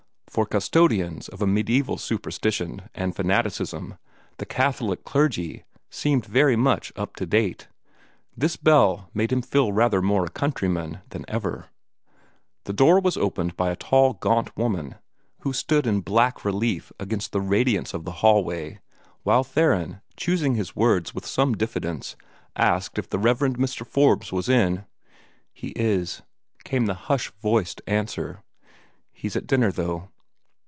[0.33, 3.95] For custodians of a mediaeval superstition and fanaticism,
[4.37, 7.67] the Catholic clergy seemed very much up to date.
[8.37, 11.67] This bell made him feel rather more a countryman than ever.
[12.63, 14.95] The door was opened by a tall gaunt woman,
[15.39, 18.79] who stood in black relief against the radiance of the hall way
[19.23, 22.15] while Theron, choosing his words with some diffidence,
[22.55, 23.39] asked if the Rev.
[23.39, 23.85] Mr.
[23.85, 24.85] Forbes was in.
[25.51, 26.21] "He is"
[26.63, 28.43] came the hush voiced answer.
[29.11, 30.07] "He's at dinner, though."